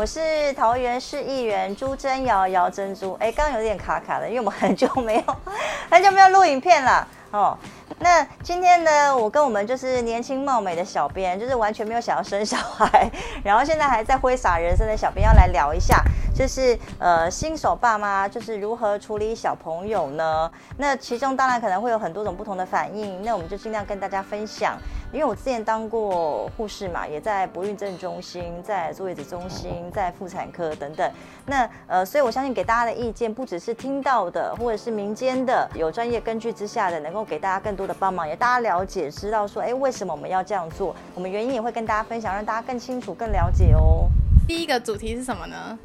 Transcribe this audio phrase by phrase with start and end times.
[0.00, 3.12] 我是桃园市议员朱珍瑶瑶珍珠。
[3.20, 5.36] 哎，刚刚有点卡卡的，因为我们很久没有
[5.92, 7.54] 很久没有录影片了哦。
[7.98, 13.10] 那今天呢，我跟我们就是年轻貌美的小编，就是完全没有想要生小孩，
[13.44, 16.02] 然后现在还在挥洒人生的小编，要来聊一下，
[16.40, 20.50] 就是呃新手爸妈就是如何处理小朋友呢？
[20.78, 24.78] 那其中当然可能会有很多种不同的反应，那我们就尽量跟大家分享。
[25.12, 31.12] 因为我之前当过护士嘛，也在不孕症中心、在坐月子中心、在妇产科等等。
[31.44, 40.96] 那呃，所以我相信给大家的意见，不只是听到的，或者是民间的，有专业根据之下的，能够给大家更多的帮忙，也大家了解知道说，哎，为什么我们要这样做？
[41.14, 44.08] 我们原因也会跟大家分享，让大家更清楚、更了解哦。
[44.48, 45.78] 第一个主题是什么呢？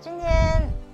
[0.00, 0.30] 今天，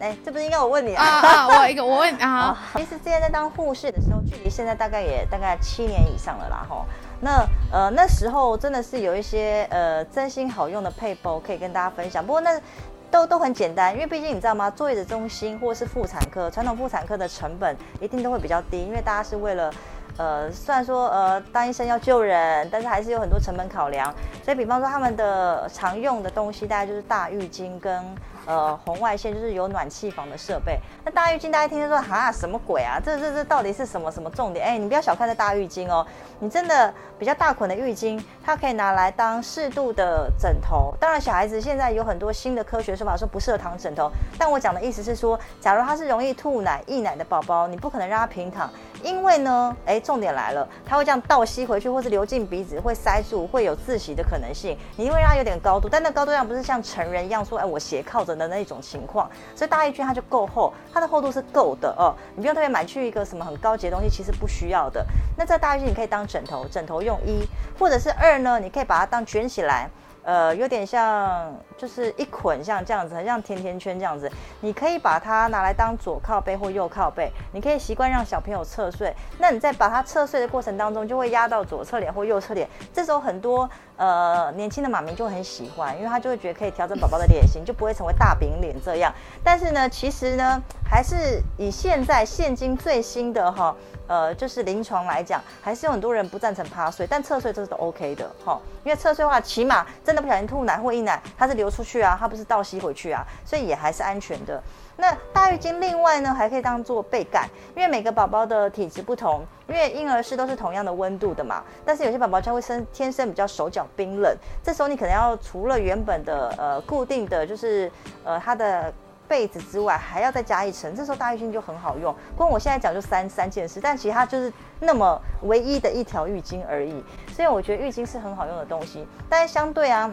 [0.00, 1.04] 哎，这不是应该我问你啊？
[1.04, 2.58] 啊，我一个，我问啊。
[2.74, 6.84] 其实之前在当护士的时候，距离现在大概也大概七年以上了啦，吼。
[7.20, 12.60] 那呃那时候真的是有一些呃真心好用的配包可以跟大家分享，不过那
[13.08, 14.68] 都都很简单，因为毕竟你知道吗？
[14.68, 19.72] 坐月子中心或是妇产科，传统妇产科的成本一定都会比较低，因为大家是为了
[20.18, 24.12] 呃虽然说呃当医生要救人，但是还是有很多成本考量，
[24.44, 28.04] 所以比方说他们的常用的东西大概就是大浴巾跟。
[28.46, 30.78] 呃，红外线就是有暖气房的设备。
[31.04, 33.00] 那大浴巾，大家听就说哈，什么鬼啊？
[33.04, 34.64] 这这这到底是什么什么重点？
[34.64, 36.06] 哎，你不要小看这大浴巾哦。
[36.38, 40.94] 你真的比较大捆的浴巾，它可以拿来当适度的枕头。
[41.00, 44.10] 当然，小孩子现在有很多新的科学说法，说不适合躺枕头。
[44.38, 48.70] 但我讲的意思是说，假如他是容易吐奶、溢奶的宝宝，你不可能让他平躺。
[49.02, 54.76] 因为呢，哎，重点来了，它会这样倒吸回去，或是流进鼻子，会塞住，会有窒息的可能性。
[54.96, 62.14] 你因为让它有点高度，但那高度上不是像成人一样说，哎，我斜靠着的那种情况，所以大一圈它就够厚，它的厚度是够的哦。
[62.34, 65.04] 你不用特别买去一个什么很高级的东西，其实不需要的。
[65.36, 67.46] 那在大一圈你可以当枕头，枕头用一，
[67.78, 69.90] 或者是二呢，你可以把它当卷起来。
[70.26, 74.28] 呃，有点像，就是一捆像这样子，很像甜甜圈这样子。
[74.60, 79.14] 你可以把它拿来当左靠背或右靠背，你可以习惯让小朋友侧睡。
[79.38, 82.68] 那你在把它侧睡的过程当中，就会压到左侧脸或右侧脸。
[82.92, 89.14] 这时候很多呃年轻的妈咪就很喜欢，因为他就会觉得可以调整宝宝的脸型，就不会成为大饼脸这样。
[89.44, 93.76] 但是呢，其实呢，还是以现在现今最新的哈。
[94.06, 98.60] 呃，就是临床来讲，还是有很多人不赞成趴睡，但侧睡这是都 OK 的哈。
[98.84, 104.62] 因为侧睡的话，起码真的不小心吐奶或溢奶，它是流出去啊，它不是倒吸回去啊，所以也还是安全的。
[104.98, 117.90] 那大浴巾另外呢，还可以当做被盖，因为每个宝宝的体质不同，因为婴儿室都是同样的温度的嘛，但是有些宝宝就会生天生比较手脚冰冷，这时候你可能要除了原本的呃固定的就是
[118.24, 118.92] 呃它的。
[119.28, 122.14] 被子之外还要再加一层，这时候大浴巾就很好用。
[122.36, 127.02] 光我现在讲就三三件事，但其他就是那么唯一的一条浴巾而已。
[127.32, 130.10] 所以我觉得浴巾是很好用的东西，但是相对啊，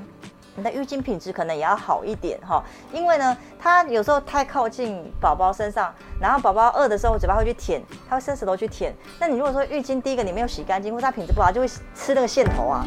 [0.56, 8.94] 你的浴巾品质可能也要好一点哈，因为呢，它有时候太靠近宝宝身上，然后宝宝饿的时候嘴巴会去舔，它会伸舌头去舔。
[9.20, 12.86] 那你如果说浴巾第一个你没有洗干净，或者它品质不好，就会吃那个线头啊。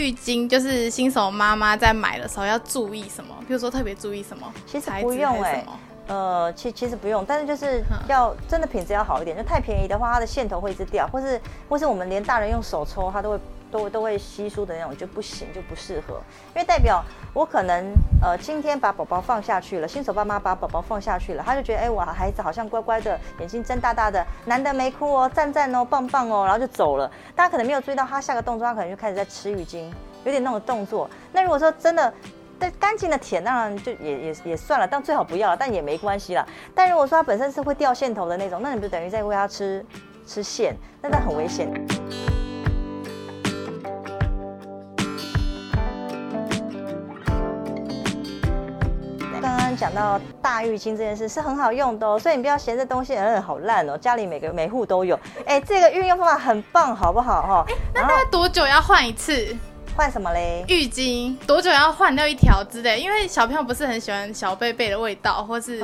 [0.00, 3.34] 大浴巾就是新手妈妈在买的时候要注意什么？
[3.46, 4.50] 比如说特别注意什么？
[4.66, 5.62] 其实不用哎，
[6.06, 11.38] 呃，其其实不用，但是就是要真的品质要好一点，就太便宜的话，它的线头会一直掉，或是
[11.68, 13.40] 或是我们连大人用手抽，它都会。
[13.70, 16.20] 都都会稀疏的那种就不行，就不适合，
[16.54, 17.92] 因为代表我可能
[18.22, 27.10] 呃今天把宝宝放下去了，新手爸妈把宝宝放下去了，他就觉得哎我孩子好像乖乖的，眼睛睁大大的，难得没哭哦，赞赞哦，棒棒哦，然后就走了。
[27.34, 29.90] 大家可能没有注意到他下个动作，他可能就开始在吃浴巾，
[30.24, 31.08] 有点那种动作。
[31.32, 32.12] 那如果说真的，
[32.58, 36.46] 但干净的舔当然就也也也算了，但最好不要了，但也没关系啦。
[36.74, 39.84] 但如果说他本身是会掉线头的那种，那你不等于在喂他吃
[40.26, 41.70] 吃线，那那很危险。
[49.80, 55.18] 讲到大浴巾这件事是很好用的哦，所以你不要嫌这东西嗯好烂哦，家里每个每户都有。
[55.46, 57.66] 哎，这个运用方法很棒，好不好哈？
[57.94, 59.56] 那大概多久要换一次？
[59.96, 60.64] 换什么嘞？
[60.68, 63.00] 浴巾多久要换掉一条之类？
[63.00, 65.82] 因为小朋友不是很喜欢小贝贝的味道，或是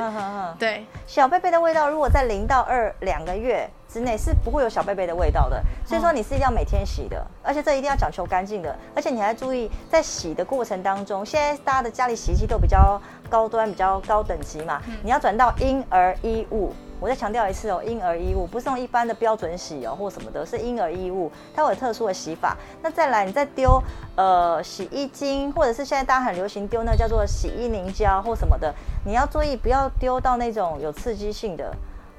[0.57, 3.69] 对小贝贝的味道，如果在零到二两个月。
[3.89, 22.57] 之内是不会有小贝贝的味道的，所以说你是一定要每天洗的，而且这一定要讲求干净的，而且你还注意在洗的过程当中，现在大家的家里洗衣机都比较高端、比较高等级嘛，你要转到婴儿衣物，我再强调一次哦，婴儿衣物不是用一般的标准洗哦或什么的，是婴儿衣物，它有特殊的洗法。
[22.81, 23.81] 那再来，你再丢
[24.15, 28.73] 呃洗衣精，或者是现在大家很流行丢那叫做洗衣凝胶或什么的，
[29.05, 31.73] 你要注意不要丢到那种有刺激性的。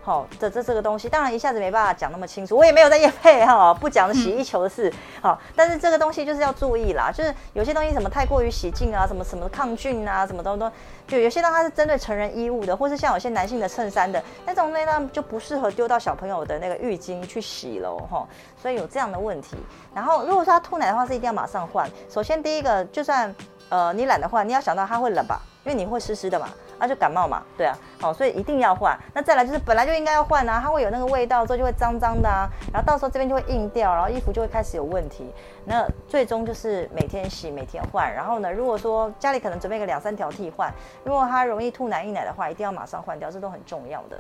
[0.09, 4.91] 好，这这这个东西，当然一下子没办法讲那么清楚，我也没有在夜配哈，不讲洗衣球的事，
[5.21, 10.73] 好，但是这个东西就是要注意啦，就是有些东西什么太过于洗净啊，什么什么抗菌啊，什么东东，
[11.07, 18.27] 就有些东西它是针对成人衣物的，或是像有些男性的衬衫的那种内呢，就不适合丢到小朋友的那个浴巾去洗喽，哈，
[18.57, 19.59] 所以有这样的问题。
[19.95, 21.87] 然后如果说他吐奶的话，是一定要马上换。
[22.09, 23.35] 首先第一个，就算
[23.69, 26.49] 呃你懒得换，你要想到他会冷吧，因为你会湿湿的嘛。
[26.79, 28.99] 那就感冒嘛，对啊，好，所以一定要换。
[29.13, 35.33] 那再来就是本来就应该要换啊，它会有那个味道，之后就会脏脏的啊，然后到时候这边就会硬掉，然后衣服就会开始有问题。
[35.65, 38.13] 那最终就是每天洗，每天换。
[38.15, 40.73] 然后呢，如果说家里可能准备个两三条替换，
[41.05, 44.19] 如果它容易吐奶、溢奶的话，一定要马上换掉，这都很重要的。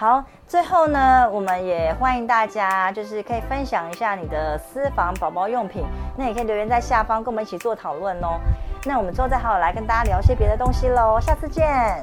[0.00, 5.84] 好，最后呢，我们也欢迎大家，就是可以分享一下你的私房宝宝用品，
[6.16, 8.40] 那也可以留言在下方，跟我们一起做讨论哦。
[8.86, 12.02] 那我们之后再好好来跟大家聊些别的东西喽，下次见。